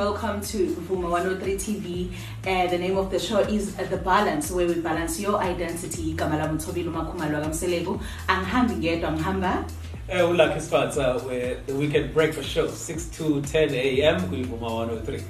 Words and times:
welcome 0.00 0.40
to 0.42 0.66
Vuma 0.88 1.08
103 1.10 1.54
TV. 1.56 2.12
Uh, 2.46 2.66
the 2.68 2.76
name 2.78 2.96
of 2.98 3.10
the 3.10 3.18
show 3.18 3.38
is 3.40 3.78
uh, 3.78 3.84
The 3.84 3.96
Balance, 3.96 4.50
where 4.50 4.66
we 4.66 4.74
balance 4.80 5.18
your 5.20 5.38
identity. 5.42 6.14
Kamala 6.14 6.48
Mutobilo 6.48 6.92
Makumalwa 6.92 7.42
Gamselebo. 7.42 8.00
Anghambi 8.28 8.74
ngedwa 8.76 9.12
ngihamba. 9.12 9.64
Uh, 10.12 10.28
Lucky 10.34 10.60
Sponsor, 10.60 11.18
where 11.26 11.56
the 11.66 11.74
weekend 11.74 12.12
breakfast 12.14 12.48
show, 12.50 12.66
6 12.68 13.06
to 13.16 13.40
10 13.42 13.70
a.m. 13.74 14.20
kuyivuma 14.20 14.70
103. 14.86 15.22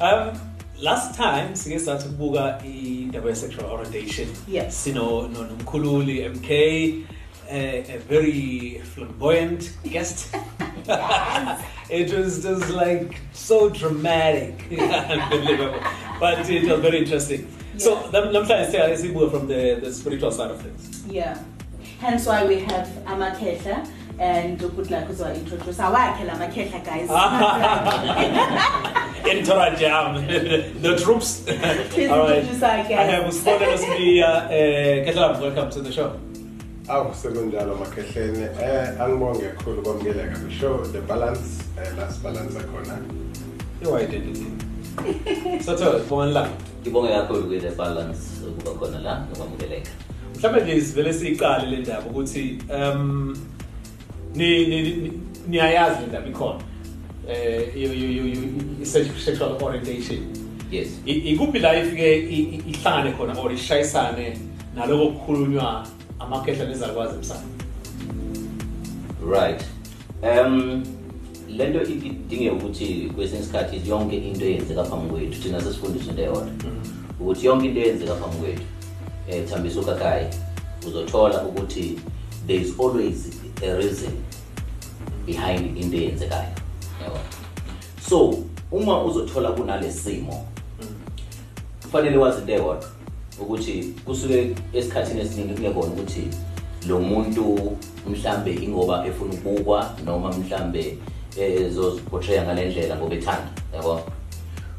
Um, 0.00 0.38
last 0.78 1.16
time 1.16 1.54
sike 1.56 1.78
sathi 1.78 2.08
kubuka 2.08 2.60
indaba 2.64 3.28
ye-sexual 3.28 3.66
orientation 3.70 4.28
Yes. 4.48 4.74
sino 4.76 5.28
no- 5.28 5.44
nomkhululi 5.46 6.28
mk 6.28 6.50
uh, 7.48 7.94
a 7.94 7.98
very 8.08 8.80
flamboyant 8.94 9.70
guest 9.84 10.34
it 12.00 12.08
was 12.18 12.32
just 12.48 12.66
like 12.82 13.10
so 13.32 13.56
dramatic 13.80 14.54
unbelievable 15.14 15.80
but 16.20 16.38
it 16.50 16.64
was 16.70 16.80
very 16.86 16.98
interesting 17.04 17.42
so 17.84 17.90
Yeah. 17.92 18.10
nam- 18.14 18.30
namhlanje 18.36 18.70
siya 18.74 18.96
sibuka 19.02 19.28
from 19.34 19.44
the, 19.52 19.62
the 19.84 19.90
spiritual 20.00 20.32
side 20.38 20.50
of 20.54 20.60
things 20.66 20.82
Yeah. 21.20 21.34
Hence 22.04 22.22
why 22.30 22.38
we 22.50 22.56
have 22.70 22.88
Amakehla 23.12 23.76
and 24.28 24.58
good 24.76 24.88
luck 24.94 25.06
as 25.12 25.18
well 25.22 25.34
introduce 25.42 25.78
awakhe 25.88 26.22
la 26.28 26.34
Makehla 26.42 26.80
guys. 26.88 27.08
Intera 29.32 29.66
jam, 29.78 30.16
the 30.82 30.96
troops. 31.02 31.30
Please 31.90 32.10
All 32.10 32.24
right. 32.26 32.38
introduce 32.38 32.62
our 32.62 32.82
guest. 32.88 32.92
I 32.92 33.04
have 33.12 33.24
Uspola 33.32 33.76
Smia. 33.84 34.30
Uh, 34.46 34.50
Ketlam, 35.06 35.40
welcome 35.40 35.70
to 35.70 35.80
the 35.80 35.92
show. 35.92 36.08
Awu 36.92 37.14
sekunjalo 37.14 37.74
makhehleni 37.76 38.42
eh 38.62 39.00
angibonge 39.02 39.48
kakhulu 39.48 39.82
kwamukeleka 39.82 40.38
kwishow 40.38 40.74
the 40.92 41.00
balance 41.00 41.48
eh 41.78 41.92
la 41.98 42.12
sibalansa 42.12 42.60
khona 42.60 42.98
Your 43.82 43.98
identity. 44.00 44.46
so, 45.64 45.76
so, 45.76 46.14
one 46.16 46.32
lang. 46.32 46.50
ngibonge 46.82 47.08
kakhulu 47.08 47.42
kule 47.42 47.70
balance 47.76 48.20
ukuba 48.48 48.70
khona 48.78 48.98
la 48.98 49.14
nokwamukeleka 49.30 49.90
mhlawumbe 50.36 50.64
nje 50.64 50.80
sivele 50.80 51.12
siyiqale 51.12 51.66
le 51.70 51.76
ndaba 51.76 52.06
ukuthi 52.10 52.58
um 52.76 53.36
ni 54.34 54.66
ni- 54.66 54.82
ni- 54.82 55.12
niyayazi 55.48 56.00
le 56.00 56.06
ndaba 56.06 56.28
ikhona. 56.28 56.60
Eh 57.28 57.76
you- 57.76 57.92
you- 57.92 58.12
you- 58.16 58.26
you- 58.26 58.82
i- 58.82 58.86
sexual 59.24 59.56
orientation. 59.62 60.18
Yes. 60.70 60.88
I- 61.06 61.12
ikuphi 61.32 61.58
la 61.58 61.78
ifike 61.82 62.16
i- 62.16 62.42
i- 62.54 62.62
ihlangane 62.70 63.12
khona 63.12 63.40
or 63.40 63.52
ishayisane 63.52 64.38
naloko 64.76 65.06
kukhulunywa 65.06 65.86
amakhehla 66.22 66.64
nezalukwazi 66.64 67.14
emsana 67.14 67.42
right. 69.26 69.64
Um 70.22 70.84
lento 71.48 71.82
idinge 71.82 72.50
ukuthi 72.50 73.12
kwesinye 73.14 73.40
isikhathi 73.40 73.88
yonke 73.88 74.16
into 74.16 74.44
eyenzeka 74.44 74.84
phambi 74.84 75.10
kwethu 75.10 75.42
thina 75.42 75.60
sesifundiswe 75.60 76.10
into 76.10 76.22
eyodwa. 76.22 76.48
Ukuthi 77.20 77.46
yonke 77.46 77.66
into 77.66 77.80
eyenzeka 77.80 78.14
phambi 78.14 78.36
kwethu 78.36 78.62
um 79.28 79.46
thambisa 79.46 79.80
uzothola 80.86 81.42
ukuthi 81.42 82.00
there 82.46 82.60
is 82.60 82.80
always 82.80 83.30
a 83.62 83.76
reason 83.76 84.12
behind 85.26 85.78
into 85.78 85.96
eyenzekayo. 85.96 86.54
Yabo? 87.02 87.18
So 88.08 88.44
uma 88.72 89.04
uzothola 89.04 89.50
kunale 89.50 89.92
simo 89.92 90.46
kufanele 91.82 92.16
wazi 92.16 92.40
into 92.40 92.52
eyodwa 92.52 93.01
ukuthi 93.40 93.94
kusuke 94.04 94.54
esikhathini 94.72 95.20
esiningi 95.20 95.54
kungekona 95.54 95.92
ukuthi 95.92 96.22
lo 96.88 97.00
muntu 97.00 97.76
mhlambe 98.10 98.54
ingoba 98.54 99.06
efuna 99.06 99.34
ukubukwa 99.34 99.94
noma 100.04 100.32
mhlambe 100.32 100.98
ezoziportraya 101.38 102.44
ngale 102.44 102.68
ndlela 102.68 102.96
ngoba 102.96 103.14
ethanda 103.14 103.50
yabo? 103.74 104.00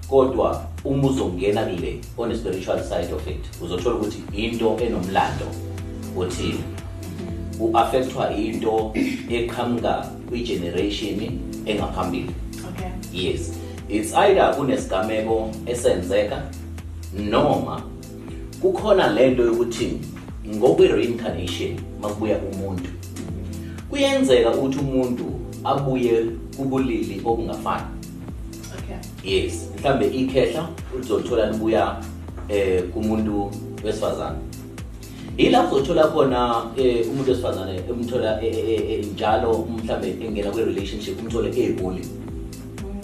Kodwa 0.10 0.66
uma 0.86 1.08
uzongena 1.08 1.66
kule 1.66 2.02
on 2.18 2.32
a 2.32 2.36
spiritual 2.36 2.84
side 2.84 3.14
of 3.14 3.28
it 3.28 3.62
uzothola 3.62 3.96
ukuthi 3.96 4.24
into 4.34 4.78
enomlando 4.80 5.48
uthini 6.16 6.64
u-affectwa 7.60 8.36
into 8.36 8.92
eqhamuka 9.30 10.10
kwi-generation 10.30 11.40
engaphambili. 11.66 12.36
Okay. 12.70 12.92
yes. 13.12 13.54
It's 13.90 14.14
either 14.14 14.56
kunesigameko 14.56 15.52
esenzeka 15.66 16.42
noma 17.14 17.93
kukhona 18.64 19.08
lento 19.08 19.44
yokuthi 19.44 20.00
ngokwe-reincarnation 20.48 21.76
makubuya 22.02 22.38
umuntu. 22.38 22.90
Kuyenzeka 23.90 24.52
ukuthi 24.52 24.80
umuntu 24.80 25.26
abuye 25.64 26.26
kubulili 26.58 27.22
obungafani 27.26 27.86
Okay. 28.74 29.34
yes 29.34 29.70
mhlambe 29.80 30.08
ikhehla 30.08 30.70
uzothola 31.00 31.52
libuya 31.52 32.04
eh 32.50 32.84
kumuntu 32.84 33.52
wesifazane. 33.84 34.38
Ilapho 35.38 35.76
uzothola 35.76 36.08
khona 36.08 36.66
eh 36.78 37.08
umuntu 37.12 37.30
wesifazane 37.32 37.82
emthola 37.90 38.44
eh, 38.44 38.70
eh, 38.70 39.06
njalo 39.14 39.68
mhlambe 39.78 40.10
engena 40.10 40.52
kwe 40.52 40.66
relationship 40.66 41.20
umthole 41.22 41.50
egoli 41.50 42.08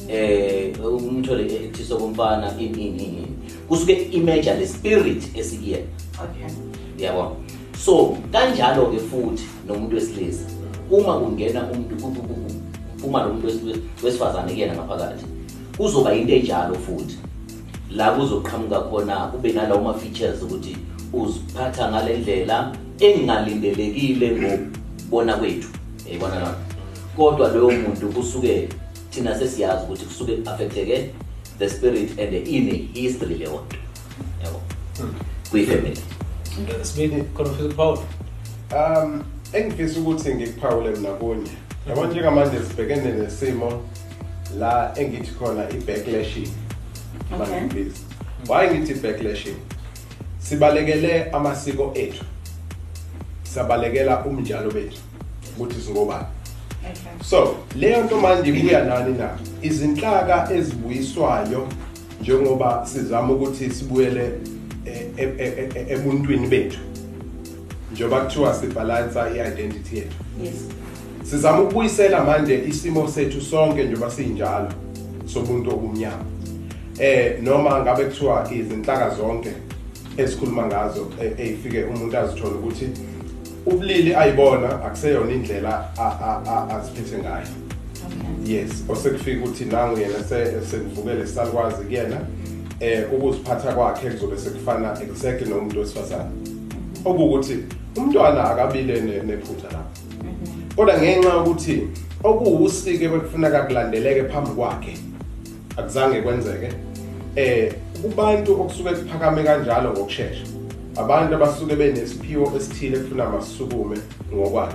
eh 0.09 0.73
umthole 0.85 1.45
ethiso 1.45 1.97
komfana 1.97 2.53
ini 2.59 2.87
ini. 2.87 3.27
Kusuke 3.69 3.93
image 4.11 4.49
le 4.59 4.67
spirit 4.67 5.37
esikuyena 5.37 5.85
Okay. 6.23 7.05
yabo 7.05 7.37
so 7.85 8.17
kanjalo 8.31 8.85
ke 8.91 8.99
futhi 8.99 9.43
nomuntu 9.67 9.95
wesilisa 9.95 10.43
uma 10.91 11.17
ungena 11.17 11.63
umuntu 11.71 11.95
ku- 11.95 12.11
ku- 12.11 12.21
ku- 12.27 13.07
uma 13.07 13.23
lo 13.23 13.33
muntu 13.33 13.47
wes- 13.47 13.79
wesifazane 14.03 14.51
kuyena 14.53 14.73
ngaphakathi 14.73 15.25
kuzoba 15.77 16.13
into 16.13 16.33
enjalo 16.35 16.75
futhi. 16.75 17.17
La 17.95 18.11
kuzoqhamuka 18.11 18.79
khona 18.81 19.15
kube 19.31 19.53
nalawo 19.53 19.81
ma-features 19.81 20.41
ukuthi 20.43 20.77
uziphatha 21.13 21.89
ngale 21.91 22.17
ndlela 22.17 22.75
engalindelekile 22.99 24.31
ngokubona 24.31 25.33
kwethu. 25.37 25.69
Yayibona 26.05 26.35
lona? 26.35 26.55
Kodwa 27.17 27.47
loyo 27.47 27.71
muntu 27.71 28.09
kusuke 28.09 28.69
thina 29.11 29.35
sesiyazi 29.39 29.83
ukuthi 29.85 30.05
kusuke 30.05 30.37
affecteke 30.45 31.09
the 31.59 31.69
spirit 31.69 32.19
and 32.19 32.33
ine-history 32.47 33.35
leyo 33.35 33.65
nto 33.67 33.77
yabo 34.43 34.61
kuyifamily 35.51 36.01
sibili 36.81 37.23
khona 37.23 37.49
ufisa 37.49 37.65
ukuphawula 37.65 38.01
um 39.03 39.23
engifisa 39.53 39.99
ukuthi 39.99 40.35
ngikuphawule 40.35 40.89
mina 40.89 41.11
kunye. 41.11 41.49
Yabo 41.89 42.05
njengamanje 42.05 42.57
sibhekene 42.59 43.11
nesimo 43.11 43.83
la 44.59 44.93
engithi 44.95 45.31
khona 45.31 45.69
i-backlashing. 45.69 46.49
Okay. 47.33 47.37
mangibiza 47.37 47.97
why 48.47 48.67
ngithi 48.67 48.91
i-backlashing? 48.91 49.55
Sibalekele 50.39 51.31
amasiko 51.31 51.93
ethu. 51.95 52.23
Sabalekela 53.43 54.25
umnjalo 54.25 54.71
bethu. 54.71 54.97
Ukuthi 55.57 55.81
singobani. 55.81 56.25
So 57.23 57.55
leyo 57.75 58.03
nto 58.03 58.17
manje 58.17 58.49
ibuya 58.49 58.83
nani 58.83 59.17
na? 59.17 59.29
Izinhlaka 59.61 60.53
ezibuyiswayo 60.53 61.67
njengoba 62.21 62.85
sizama 62.85 63.33
ukuthi 63.33 63.69
sibuyele 63.69 64.31
eh, 64.85 65.07
e- 65.17 65.33
e- 65.37 65.69
e- 65.75 65.93
ebuntwini 65.93 66.47
bethu 66.47 66.79
njengoba 67.93 68.21
kuthiwa 68.21 68.53
sibhalansa 68.53 69.29
i-identity 69.29 69.95
yethu. 69.95 70.15
Yes. 70.43 70.53
sizama 71.23 71.61
ukubuyisela 71.61 72.23
manje 72.23 72.63
isimo 72.67 73.07
sethu 73.07 73.41
sonke 73.41 73.83
njengoba 73.83 74.11
sinjalo 74.11 74.69
sobuntu 75.25 75.69
obumnyama 75.69 76.23
eh 76.99 77.41
noma 77.41 77.81
ngabe 77.81 78.03
kuthiwa 78.05 78.47
izinhlaka 78.51 79.15
zonke 79.15 79.49
esikhuluma 80.17 80.65
ngazo 80.65 81.07
eyifike 81.37 81.83
umuntu 81.83 82.17
azithola 82.17 82.55
ukuthi 82.55 82.89
ubulili 83.65 84.15
ayibona 84.15 84.69
akuseyona 84.85 85.31
indlela 85.31 85.89
aziphethe 86.69 87.17
ngayo. 87.17 87.47
Yes 88.45 88.83
osekufika 88.89 89.39
ukuthi 89.43 89.65
nangu 89.65 89.99
yena 89.99 90.23
se- 90.29 90.61
sekuvukele 90.71 91.27
sisalukwazi 91.27 91.83
kuyena 91.83 92.17
eh 92.79 93.13
ukuziphatha 93.13 93.73
kwakhe 93.73 94.09
kuzobe 94.09 94.37
sekufana 94.37 94.97
exactly 95.01 95.49
nomuntu 95.49 95.79
wesifazane. 95.79 96.29
Okuwukuthi 97.05 97.57
umntwana 97.97 98.43
akabile 98.43 99.01
ne- 99.01 99.23
nephutha 99.23 99.67
lapho 99.67 99.99
kodwa 100.75 100.97
ngenxa 100.97 101.29
yokuthi 101.29 101.87
okuwusike 102.23 103.07
bekufuneka 103.07 103.61
kulandeleke 103.61 104.23
phambi 104.23 104.49
kwakhe 104.49 104.97
akuzange 105.77 106.21
kwenzeke 106.21 106.69
eh 107.35 107.73
kubantu 108.01 108.61
okusuke 108.61 108.89
kuphakame 108.89 109.43
kanjalo 109.43 109.91
ngokusheshsha 109.91 110.45
abantu 110.95 111.35
abasuke 111.35 111.75
benesiphiwo 111.75 112.51
esithile 112.57 112.97
ekufuna 112.97 113.29
masisukume 113.29 113.97
ngokwalo 114.33 114.73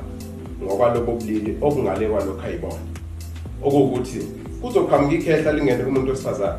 ngokwalobo 0.63 1.13
bulili 1.13 1.59
okungale 1.61 2.09
kwalokho 2.09 2.47
ayibona. 2.47 2.85
Okuwukuthi 3.63 4.21
kuzoqhamuka 4.61 5.15
ikhehla 5.15 5.53
lingene 5.53 5.85
kumuntu 5.85 6.11
wesifazane. 6.11 6.59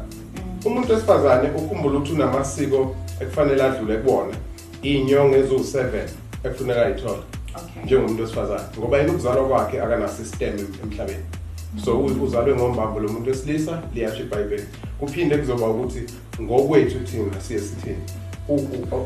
Umuntu 0.66 0.94
wesifazane 0.94 1.48
ukhumbula 1.58 1.98
ukuthi 1.98 2.14
unamasiko 2.14 2.96
ekufanele 3.22 3.64
adlule 3.64 3.98
kubona 3.98 4.36
iy'nyongo 4.84 5.36
eziwu-7 5.42 5.78
ekufuneka 6.46 6.86
ayithole 6.86 7.24
njengomuntu 7.86 8.22
wesifazane 8.22 8.68
ngoba 8.78 8.98
yena 8.98 9.12
ukuzalwa 9.12 9.48
kwakhe 9.48 9.82
akana-system 9.82 10.56
emhlabeni? 10.84 11.26
So 11.84 12.00
uzalwe 12.00 12.56
ngombambo 12.56 13.00
lo 13.00 13.10
muntu 13.10 13.30
wesilisa 13.30 13.84
liyasho 13.94 14.24
ibhayibheli 14.24 14.68
kuphinde 15.00 15.38
kuzoba 15.38 15.68
ukuthi 15.68 16.02
ngokwethu 16.42 17.00
thina 17.00 17.42
siye 17.42 17.60
sithini? 17.60 18.25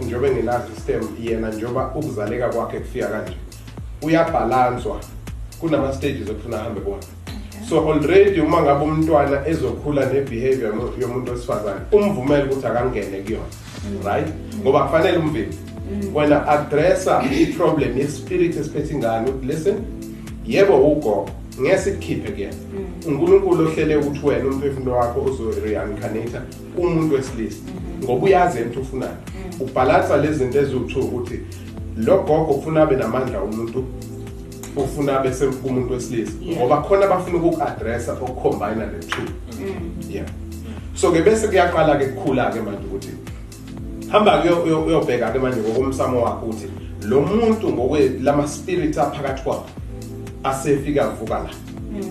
Njengoba 0.05 0.29
ngenazo 0.31 0.65
istem 0.77 1.01
yena 1.23 1.49
njengoba 1.51 1.91
ukuzaleka 1.95 2.49
kwakhe 2.49 2.79
kufika 2.79 3.07
kanje. 3.07 3.33
Uyabhalanswa 4.01 4.99
kunama-stages 5.59 6.29
okufuna 6.29 6.59
ahambe 6.61 6.81
kuwona 6.81 7.03
so 7.69 7.91
already 7.91 8.39
uma 8.41 8.61
ngabe 8.61 8.83
umntwana 8.85 9.47
ezokhula 9.47 10.05
ne-behavior 10.05 10.75
yo- 10.75 10.93
yomuntu 11.01 11.31
wesifazane 11.31 11.79
umvumele 11.91 12.43
ukuthi 12.43 12.67
akangene 12.67 13.17
kuyona 13.21 13.43
right? 14.05 14.27
Ngoba 14.61 14.83
kufanele 14.83 15.17
umvimbi 15.17 15.57
wena 16.13 16.47
addressa 16.47 17.23
i-problem 17.31 17.97
yespirit 17.97 18.55
esiphethe 18.57 18.93
ingane 18.93 19.29
ukuthi 19.29 19.45
listen 19.47 19.75
yebo 20.47 20.77
ugogo 20.91 21.29
ngeke 21.61 21.77
sikukhiphe 21.77 22.31
kuyena. 22.31 22.53
Unkulunkulu 23.07 23.67
ohlele 23.67 23.95
ukuthi 23.97 24.25
wena 24.25 24.45
umphefumulo 24.49 24.91
wakho 24.95 25.21
uzo-reincarnata 25.21 26.41
umuntu 26.77 27.15
wesilisa. 27.15 27.57
Ngoba 28.03 28.25
uyazi 28.25 28.57
yena 28.57 28.71
ukuthi 28.71 28.81
ufunani 28.81 29.17
ubhalansa 29.59 30.17
lezi 30.17 30.37
zinto 30.37 30.59
eziwu-two 30.59 30.99
ukuthi 30.99 31.39
lo 31.97 32.17
gogo 32.23 32.51
ufuna 32.53 32.83
abe 32.83 32.95
namandla 32.95 33.41
umuntu 33.43 33.83
ufuna 34.75 35.19
abe 35.19 35.29
kumuntu 35.63 35.93
wesilisa 35.93 36.31
ngoba 36.57 36.81
khona 36.81 37.07
bafuna 37.07 37.37
ukuku-adressa 37.37 38.13
okucombine 38.13 38.85
the 38.91 39.07
two. 39.07 39.21
Yeah. 40.09 40.25
So-ke 40.95 41.21
bese 41.21 41.47
kuyaqala-ke 41.47 42.05
kukhula-ke 42.07 42.61
manje 42.61 42.85
ukuthi 42.87 43.09
hamba 44.09 44.41
kuyo- 44.41 44.63
uyo- 44.63 44.85
uyobheka-ke 44.85 45.39
manje 45.39 45.59
ngokomsamo 45.59 46.21
wakho 46.23 46.45
ukuthi 46.45 46.67
lo 47.07 47.21
muntu 47.21 47.69
ngokwelama-spirit 47.69 48.97
aphakathi 48.97 49.43
kwabo 49.43 49.65
asefika 50.43 51.05
avuka 51.05 51.39
la. 51.39 51.49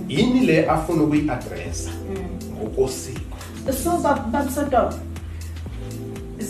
Yini 0.08 0.41
le 0.46 0.67
afuna 0.69 1.02
ukuyi-adressa 1.02 1.91
ngokosiko 2.56 3.37
so 3.84 3.91
babusodoba 4.32 4.94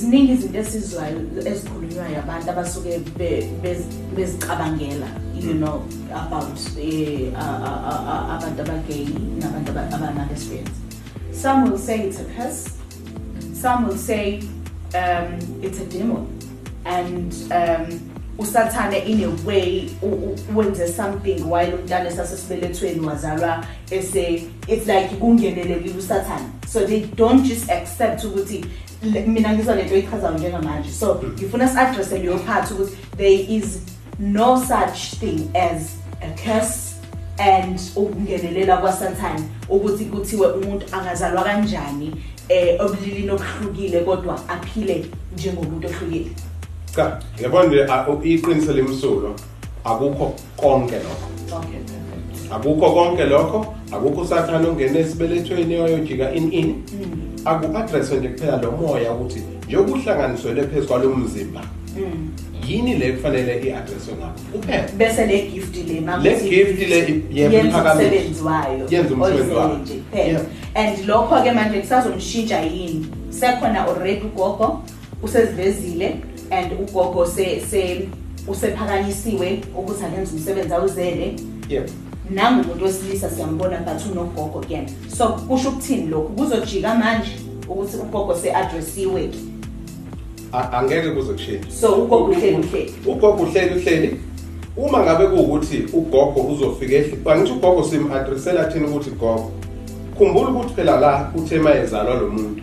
ziningi 0.01 0.33
izinto 0.33 0.59
esizwayo 0.59 1.19
ezikhulunywayo 1.45 2.19
abantu 2.19 2.51
abasuke 2.51 2.99
be- 3.19 3.49
bez- 3.63 3.91
bezicabangela 4.17 5.07
you 5.43 5.55
know 5.55 5.83
about 6.15 6.59
eh, 6.81 7.33
abantu 8.35 8.63
abagay 8.63 9.07
nabantu 9.41 9.71
aba- 9.71 9.91
abanama-lesbians 9.97 10.71
some 11.33 11.71
will 11.71 11.79
say 11.79 12.01
it's 12.09 12.19
a 12.21 12.25
curse. 12.37 12.69
Some 13.55 13.87
will 13.87 13.97
say 13.97 14.41
um, 14.95 15.39
it's 15.63 15.79
a 15.81 15.87
demon. 15.87 16.27
And 16.85 17.33
um, 17.53 18.01
usathane 18.39 19.05
in 19.07 19.23
a 19.23 19.31
way 19.47 19.89
wenze 20.55 20.89
something 20.89 21.49
while 21.49 21.71
umntana 21.73 22.09
esasesibelethweni 22.09 23.01
wazalwa 23.07 23.65
ese 23.91 24.47
it's 24.69 24.87
like 24.87 25.09
kungenelekile 25.21 25.95
usathane. 25.99 26.47
So 26.67 26.85
they 26.87 27.01
don't 27.17 27.45
just 27.45 27.71
accept 27.71 28.25
ukuthi 28.25 28.65
mina 29.03 29.53
ngizwa 29.55 29.75
lento 29.75 29.97
ichazayo 29.97 30.39
njengamanje. 30.39 30.91
So 30.91 31.21
ngifuna 31.39 31.69
si-addresse 31.69 32.19
leyo 32.19 32.39
part 32.39 32.71
ukuthi 32.71 32.97
there 33.17 33.35
is 33.57 33.81
no 34.19 34.57
such 34.57 35.15
thing 35.21 35.51
as 35.55 35.97
a 36.23 36.31
curse 36.45 36.95
and 37.39 37.81
ukungenelela 37.97 38.77
kwasathane 38.77 39.43
ukuthi 39.69 40.05
kuthiwe 40.05 40.47
umuntu 40.53 40.87
angazalwa 40.93 41.43
kanjani 41.45 42.15
eh 42.49 42.81
obulilini 42.81 43.31
obuhlukile 43.31 44.01
kodwa 44.01 44.49
aphile 44.49 45.07
njengomuntu 45.35 45.89
ohlukile. 45.89 46.31
Cha 46.97 47.21
yabona 47.43 47.69
nje 47.69 47.85
a- 47.85 48.09
u- 48.09 48.23
iqiniso 48.25 48.73
lemsulwa 48.73 49.35
akukho 49.85 50.35
konke 50.57 50.97
lokho. 50.97 51.57
Okay. 51.59 51.79
perfect 51.81 52.08
akukho 52.51 52.91
konke 52.91 53.25
lokho 53.25 53.75
akukho 53.93 54.21
usathane 54.21 54.67
ongena 54.69 54.99
esibelethweni 54.99 55.77
oyojika 55.77 56.33
in 56.35 56.53
in. 56.53 56.75
Aku-adresswe 57.45 58.17
nje 58.19 58.29
kuphela 58.29 58.57
lo 58.63 58.71
moya 58.73 59.13
ukuthi 59.13 59.43
njengoba 59.67 59.93
uhlanganiselwe 59.93 60.63
phezu 60.67 60.87
kwalo 60.89 61.17
mzimba 61.17 61.61
yini 62.69 62.95
le 62.95 63.13
kufanele 63.13 63.53
i-adresswe 63.67 64.15
ngakho? 64.15 64.41
Kuphela. 64.53 64.85
Bese 64.97 65.27
le 65.27 65.43
gift 65.43 65.77
le 65.89 66.01
ma 66.01 66.17
Le 66.17 66.31
gift 66.31 66.79
le, 66.89 66.99
i- 66.99 67.23
yebo, 67.39 67.55
yenza 67.55 67.69
iphakamiswe. 67.69 68.05
umsebenzi 68.11 68.43
wayo. 68.45 68.87
Yenza 68.91 69.15
umsebenzi 69.15 69.23
oyizele 69.41 69.55
wayo. 69.61 69.79
nje 69.79 69.95
kuphela. 69.95 70.29
Yeah. 70.29 70.43
and 70.75 71.07
lokho 71.07 71.43
ke 71.45 71.53
manje 71.53 71.81
kusazomshintsha 71.81 72.61
yini? 72.61 73.07
Sekhona 73.31 73.87
already 73.87 74.21
ugogo 74.27 74.83
usezivezile 75.23 76.17
and 76.51 76.73
ugogo 76.81 77.27
se 77.27 77.61
se 77.71 78.09
usephakanyisiwe 78.49 79.61
ukuthi 79.79 80.05
akenze 80.05 80.33
umsebenzi 80.37 80.75
awuzele. 80.75 81.37
Yebo 81.69 81.89
nangumuntu 82.31 82.85
wesilisa 82.85 83.31
siyambona 83.31 83.79
but 83.79 84.13
unogogo 84.13 84.61
kuyena 84.61 84.89
so 85.17 85.29
kusho 85.29 85.69
ukuthini 85.69 86.07
lokhu? 86.07 86.29
Kuzojika 86.29 86.95
manje 86.95 87.31
ukuthi 87.69 87.97
ugogo 87.97 88.35
se-adressiwe 88.35 89.31
A- 90.53 90.73
angeke 90.73 91.11
kuze 91.11 91.33
kushintshe 91.33 91.71
so 91.71 91.93
ugogo 91.93 92.25
uhleli 92.25 92.57
uhleli. 92.57 92.95
Ugogo 93.07 93.43
uhleli 93.43 93.81
uhleli. 93.81 94.21
Uma 94.77 94.99
ngabe 94.99 95.27
kuwukuthi 95.27 95.85
ugogo 95.93 96.41
uzofika 96.41 96.95
ehli 96.95 97.19
angithi 97.27 97.53
ugogo 97.53 97.83
sim-adressela 97.85 98.65
thina 98.65 98.87
ukuthi 98.89 99.11
gogo 99.11 99.51
khumbula 100.19 100.49
ukuthi 100.49 100.75
phela 100.75 101.01
la 101.01 101.33
uthe 101.37 101.59
mayezalwa 101.59 102.15
lo 102.15 102.29
muntu 102.31 102.63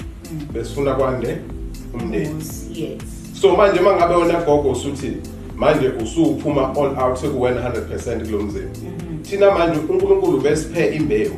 besifuna 0.54 0.94
kwande 0.94 1.38
umndeni. 1.94 2.44
Yes. 2.74 3.02
So 3.42 3.56
manje 3.56 3.80
uma 3.80 3.96
ngabe 3.96 4.16
wena 4.16 4.42
gogo 4.42 4.72
usuthini? 4.72 5.18
Manje 5.56 5.88
usuphuma 6.04 6.70
all 6.76 7.00
out 7.00 7.18
sekuwena 7.18 7.70
100% 7.70 8.26
kulo 8.26 8.44
mzimba. 8.44 8.70
Thina 9.22 9.52
manje 9.52 9.80
unkulunkulu 9.80 10.40
besiphe 10.42 10.96
imbewu. 10.96 11.36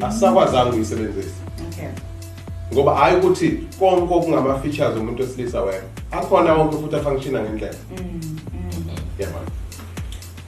Asisakwazanga 0.00 0.70
ukuyisebenzisa. 0.70 1.28
Okay. 1.72 1.88
Ngoba 2.72 2.94
hayi 2.94 3.16
ukuthi 3.16 3.48
konke 3.78 4.14
okungama-features 4.14 4.96
omuntu 4.96 5.22
wesilisa 5.22 5.62
wena 5.62 5.82
akhona 6.10 6.54
wonke 6.54 6.76
futhi 6.76 6.96
afunctiona 6.96 7.42
ngendlela. 7.42 7.74
Yabona 9.18 9.46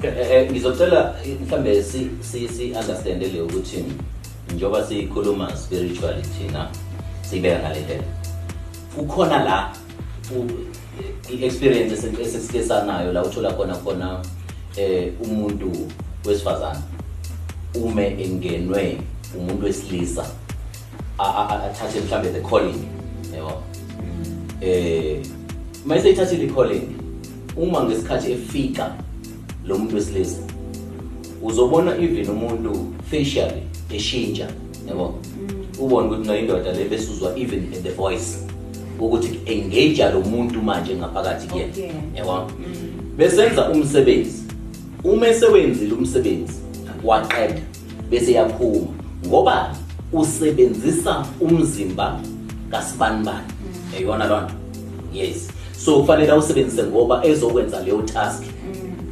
Eh, 0.03 0.31
eh, 0.31 0.51
ngizocela 0.51 1.15
eh, 1.25 1.37
mhlambe 1.47 1.83
si 1.83 2.11
si 2.21 2.49
si 2.49 2.65
understand 2.73 3.23
le 3.23 3.41
ukuthi 3.41 3.85
njoba 4.55 4.87
sikhuluma 4.87 5.57
spiritually 5.57 6.23
thina 6.23 6.69
sibeka 7.31 7.59
ngale 7.59 7.81
ndlela. 7.81 8.03
Kukhona 8.97 9.45
la 9.45 9.73
u- 10.37 10.67
i-experience 11.35 11.95
esi- 11.95 12.21
esesike 12.23 12.63
sanayo 12.63 13.13
la 13.13 13.25
uthola 13.25 13.53
khona 13.53 13.75
khona 13.77 14.21
eh 14.77 15.13
umuntu 15.25 15.73
wesifazane 16.25 16.79
ume 17.75 18.07
engenwe 18.07 18.99
umuntu 19.39 19.65
wesilisa 19.67 20.25
a- 21.19 21.25
a- 21.25 21.49
a- 21.49 21.63
athathe 21.65 22.01
mhlambe 22.01 22.29
the 22.29 22.41
calling 22.41 22.79
yabo 23.37 23.53
eh 24.61 25.19
mayise 25.87 26.11
ithathile 26.11 26.45
i-calling 26.45 26.83
uma 27.57 27.85
ngesikhathi 27.85 28.33
efika 28.33 28.95
lo 29.67 29.79
muntu 29.79 29.95
wesilisa 29.97 30.39
uzobona 31.43 31.97
even 31.99 32.31
umuntu 32.31 32.87
facially 33.11 33.63
eshintsha 33.91 34.49
yabo 34.89 35.15
ubone 35.81 36.07
ukuthi 36.09 36.27
noyindoda 36.29 36.73
le 36.73 36.85
bese 36.85 37.11
uzwa 37.13 37.39
even 37.39 37.59
in 37.75 37.83
the 37.83 37.91
voice. 37.91 38.48
Ukuthi 39.01 39.41
engage 39.47 40.03
lo 40.13 40.21
muntu 40.21 40.63
manje 40.63 40.95
ngaphakathi 40.95 41.47
kuyena 41.49 41.73
Okay. 41.73 41.91
yabo? 42.17 42.51
Besenza 43.17 43.69
umsebenzi. 43.71 44.43
Uma 45.05 45.29
esewenzile 45.29 45.93
umsebenzi 45.95 46.53
waqeda 47.05 47.61
bese 48.11 48.33
yaphuma. 48.33 48.87
Ngoba 49.27 49.75
usebenzisa 50.13 51.27
umzimba 51.41 52.21
kasibanibani 52.71 53.47
eyona 53.99 54.27
lona? 54.27 54.51
Yes. 55.15 55.49
So 55.77 56.01
kufanele 56.01 56.33
awusebenzise 56.33 56.83
ngoba 56.83 57.25
ezokwenza 57.27 57.81
leyo 57.83 58.03
task. 58.03 58.43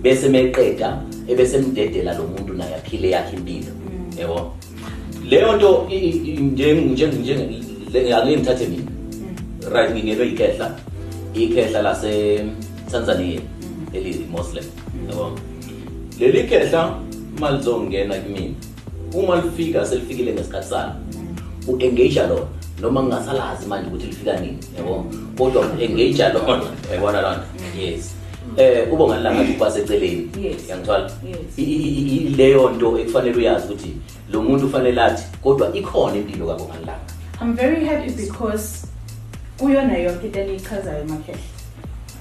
Bese 0.03 0.29
meqeda 0.29 1.03
ebese 1.29 1.59
mdedela 1.59 2.15
lo 2.15 2.25
muntu 2.27 2.53
naye 2.55 2.75
aphile 2.75 3.11
yakhe 3.11 3.37
impilo. 3.37 3.73
Yebo 4.19 4.53
leyo 5.29 5.57
nto 5.57 5.87
i- 5.91 5.97
i- 5.97 6.39
njeng- 6.39 6.93
njeng- 6.95 7.21
njeng- 7.23 7.63
le- 7.93 8.15
angeke 8.15 8.37
ngithathe 8.37 8.67
mina. 8.69 8.86
Right 9.73 9.91
ngingenwe 9.91 10.27
ikhehla 10.29 10.71
ikhehla 11.35 11.83
lase 11.83 12.45
Tanzania 12.91 13.41
eliyi-Muslim 13.93 14.65
yabo? 15.11 15.33
Leli 16.21 16.43
khehla 16.49 16.95
malizongena 17.41 18.19
kimina. 18.19 18.55
Uma 19.15 19.37
lifika 19.41 19.87
selifikile 19.87 20.33
ngesikhathi 20.33 20.69
salo 20.69 20.93
u-engage 21.69 22.21
lona 22.29 22.47
noma 22.81 23.03
ngingasalazi 23.03 23.67
manje 23.67 23.89
ukuthi 23.89 24.07
lifika 24.07 24.41
nini 24.41 24.59
yabo? 24.77 25.05
Kodwa 25.39 25.63
u-engage 25.67 26.33
lona 26.33 26.65
yabona 26.93 27.21
lona? 27.23 27.43
Yes. 27.81 28.15
Eh 28.57 28.93
ube 28.93 29.05
ngalanga 29.05 29.41
ngathi 29.41 29.53
kwaseceleni 29.53 30.29
Yes. 30.43 30.69
yangithola 30.69 31.11
Yes. 31.29 31.59
I- 31.59 31.63
i- 31.63 31.83
i- 31.83 32.17
i- 32.17 32.29
leyo 32.37 32.71
nto 32.71 32.99
ekufanele 32.99 33.37
uyazi 33.37 33.67
ukuthi 33.67 33.93
lo 34.33 34.43
muntu 34.43 34.67
ufanele 34.67 35.01
athi 35.01 35.25
kodwa 35.43 35.75
ikhona 35.77 36.17
impilo 36.17 36.47
kabo 36.47 36.65
ngalanga 36.65 37.01
I'm 37.43 37.55
very 37.57 37.85
happy 37.85 38.11
because 38.11 38.86
kuyona 39.59 39.99
yonke 39.99 40.27
into 40.27 40.41
eniyichazayo 40.41 41.05
makhehle. 41.05 41.41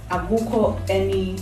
Akukho 0.10 0.78
any 0.90 1.36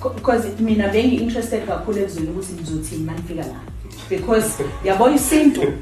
because 0.00 0.60
mina 0.60 0.88
bengi 0.88 1.16
interested 1.16 1.66
kakhulu 1.66 1.98
ekuzweni 1.98 2.28
ukuthi 2.28 2.52
ngizothini 2.52 3.04
manifika 3.04 3.46
la. 3.46 3.60
Because 4.08 4.62
yabo 4.84 5.10
isintu? 5.10 5.72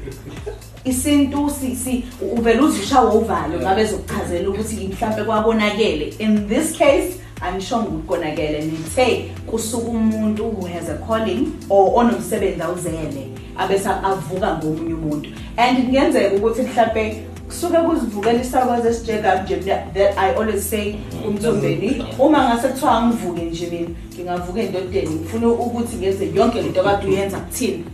Isintu 0.85 1.49
si 1.49 1.75
si 1.75 2.05
uvela 2.21 2.61
uzishawa 2.61 3.13
uvalo 3.13 3.59
ngabe 3.59 3.85
zokuchazela 3.85 4.49
ukuthi 4.49 4.87
mhlambe 4.87 5.23
kwabonakele. 5.23 6.13
In 6.19 6.47
this 6.47 6.77
case 6.77 7.19
angisho 7.41 7.77
ukuthi 7.77 8.07
konakele 8.07 8.61
nithe 8.61 9.31
kusuka 9.47 9.87
umuntu 9.87 10.51
who 10.51 10.65
has 10.65 10.89
a 10.89 10.97
calling 11.07 11.47
or 11.69 11.99
onomsebenzi 11.99 12.61
awuzele 12.61 13.27
abese 13.57 13.89
avuka 13.89 14.57
ngomunye 14.57 14.93
umuntu. 14.93 15.29
And 15.57 15.77
kungenzeka 15.85 16.35
ukuthi 16.35 16.61
mhlambe 16.61 17.23
kusuke 17.49 17.77
kuzivukela 17.77 18.41
isakwazi 18.41 18.87
esijeka 18.87 19.43
nje 19.43 19.55
that 19.93 20.17
I 20.17 20.35
always 20.35 20.69
say 20.69 20.95
umthombeni 21.27 22.05
uma 22.19 22.49
ngase 22.49 22.67
kuthiwa 22.67 23.07
ngivuke 23.07 23.41
nje 23.41 23.67
mina 23.71 23.89
ngingavuka 24.15 24.61
endodeni 24.61 25.09
ngifuna 25.09 25.47
ukuthi 25.47 25.97
ngenze 25.97 26.31
yonke 26.35 26.59
into 26.59 26.83
kade 26.83 27.07
uyenza 27.07 27.37
kuthini 27.37 27.85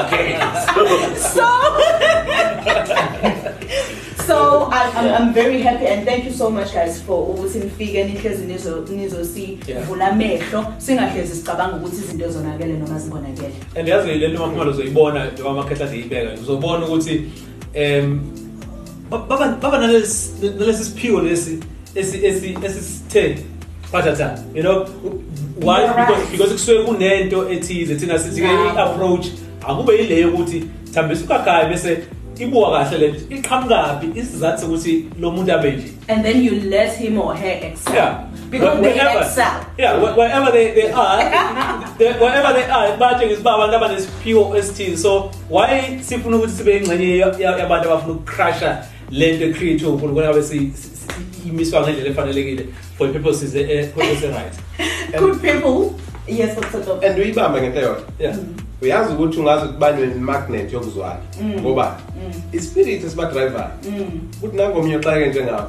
okay 0.00 0.36
so 1.34 1.44
so 4.26 4.68
I, 4.72 4.90
I'm, 4.96 5.22
I'm 5.22 5.34
very 5.34 5.62
happy 5.62 5.86
and 5.86 6.06
thank 6.06 6.24
you 6.24 6.32
so 6.32 6.50
much 6.50 6.72
guys 6.72 7.02
for 7.02 7.28
ukuthi 7.28 7.58
nifike 7.58 8.04
nihlezi 8.04 8.44
nizo 8.44 8.84
nizosivula 8.96 10.08
amehlo 10.08 10.66
singahlezi 10.78 11.36
sicabanga 11.36 11.76
ukuthi 11.76 11.96
izinto 11.96 12.30
zonakele 12.30 12.72
noma 12.72 12.98
zingonakele 12.98 13.54
and 13.76 13.88
yazi 13.88 14.14
le 14.14 14.28
nto 14.28 14.38
makhumalo 14.38 14.70
uzoyibona 14.70 15.30
njengoba 15.30 15.50
amakhetha 15.50 15.84
ndiyibeka 15.84 16.32
nje 16.32 16.42
uzobona 16.42 16.86
ukuthi 16.86 17.30
um 17.76 18.43
baba 19.18 19.48
baba 19.62 19.78
nalesi 19.78 20.84
siphiwo 20.84 21.20
lesi 21.20 21.58
esi 21.94 22.26
esi 22.26 22.58
esisithe 22.64 23.38
you 24.54 24.62
know? 24.62 24.84
Why? 25.60 25.86
Because 25.86 26.30
because 26.32 26.52
kusuke 26.52 26.84
kunento 26.84 27.48
ethize 27.52 27.94
thina 27.96 28.18
sithi 28.18 28.40
ke 28.40 28.48
akube 29.66 29.92
thambisa 30.92 31.24
bese 31.68 31.98
ibuka 32.38 32.70
kahle 32.70 32.98
le 32.98 33.08
nto. 33.12 33.34
Isizathu 34.14 34.60
sokuthi 34.60 35.04
lo 35.20 35.30
muntu 35.30 35.52
abe 35.52 35.70
nje? 35.72 35.92
And 36.08 36.24
then 36.24 36.42
you 36.42 36.60
let 36.70 36.92
him 36.98 37.18
or 37.18 37.36
her 37.36 37.58
excel. 37.62 37.94
Yeah. 37.94 38.24
because 38.50 38.80
they 38.80 38.92
wherever- 38.92 39.20
excel. 39.20 39.66
Yeah, 39.78 40.16
wherever 40.16 40.50
they, 40.52 40.70
they 40.74 40.90
are, 40.92 41.18
they, 41.98 42.12
wherever 42.12 42.52
they 42.52 42.64
are, 42.70 42.96
batshengisa 42.98 43.40
uba 43.40 43.54
abantu 43.54 43.76
abanesiphiwo 43.76 44.56
esithile. 44.56 44.96
So 44.96 45.30
why 45.48 45.98
sifuna 46.02 46.36
ukuthi 46.36 46.52
sibe 46.52 46.76
ingxenye 46.76 47.18
ya- 47.18 47.34
ya- 47.38 47.58
yabantu 47.58 47.88
abafuna 47.90 48.12
ukucrusha 48.12 48.84
le 49.10 49.32
nto 49.36 49.44
ecreate 49.44 49.86
uNkulunkulu 49.86 50.26
ngabe 50.26 50.42
si- 50.42 50.58
si- 50.58 50.72
si- 50.74 51.48
imiswa 51.48 51.80
ngendlela 51.82 52.08
efanelekile 52.10 52.66
for 52.98 53.08
i-purposes 53.08 53.54
eh, 53.54 53.70
eh, 53.70 53.88
purposes 53.94 54.22
right. 54.30 55.20
good 55.20 55.40
people 55.40 55.90
yes 56.28 56.56
what's 56.56 56.88
up 56.88 57.04
and 57.04 57.18
uyibambe 57.18 57.60
ngento 57.60 57.78
eyodwa 57.80 58.02
Yeah. 58.20 58.36
uyazi 58.82 59.12
ukuthi 59.12 59.38
ungazi 59.40 59.64
ukubanywe 59.66 60.06
magnet 60.14 60.72
yokuzwana 60.72 61.18
Mm. 61.42 61.60
ngoba 61.60 62.00
ispirit 62.52 63.04
esibadrivayo 63.04 63.70
mm. 63.88 64.20
ukuthi 64.38 64.56
nangomunye 64.56 64.96
oxake 64.96 65.26
njengabo 65.26 65.26
nangomunye 65.26 65.26
oxake 65.26 65.28
njengabo 65.30 65.68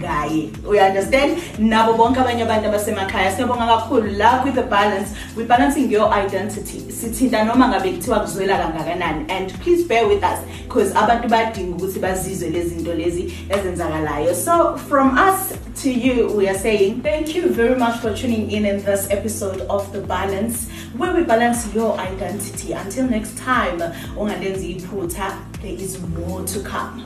ngaye 0.00 0.48
uyaunderstand 0.68 1.38
nabo 1.58 1.92
bonke 1.92 2.20
abanye 2.20 2.42
abantu 2.42 2.68
abasemakhaya 2.68 3.32
siyabonga 3.32 3.66
kakhulu. 3.66 4.16
La 4.16 4.38
kwi-the 4.42 4.62
balance 4.62 5.14
we-balancing 5.36 5.90
your 5.90 6.12
identity. 6.12 6.80
Sithinta 6.92 7.44
noma 7.44 7.68
ngabe 7.68 7.92
kuthiwa 7.92 8.20
kuzwela 8.20 8.58
kangakanani. 8.58 9.30
And 9.30 9.52
please 9.60 9.84
bear 9.84 10.08
with 10.08 10.24
us 10.24 10.38
because 10.64 10.92
abantu 10.94 11.28
badinga 11.28 11.76
ukuthi 11.76 11.98
bazizwe 11.98 12.50
lezi 12.50 12.68
zinto 12.68 12.94
lezi 12.94 13.32
ezenzakalayo. 13.48 14.34
So 14.34 14.76
from 14.76 15.18
us 15.18 15.52
to 15.82 15.90
you 15.90 16.28
we 16.36 16.48
are 16.48 16.58
saying 16.58 17.02
thank 17.02 17.34
you 17.34 17.48
very 17.48 17.74
much 17.74 18.00
for 18.00 18.14
tuning 18.14 18.50
in 18.50 18.64
in 18.64 18.84
this 18.84 19.10
episode 19.10 19.60
of 19.62 19.92
the 19.92 20.00
balance 20.00 20.68
where 20.96 21.14
we 21.14 21.24
balance 21.24 21.72
your 21.74 21.98
identity. 21.98 22.72
Until 22.72 23.08
next 23.08 23.38
time 23.38 23.78
ungalenzi 24.16 24.76
iphutha 24.76 25.36
there 25.62 25.72
is 25.72 26.00
more 26.00 26.44
to 26.44 26.60
come. 26.60 27.04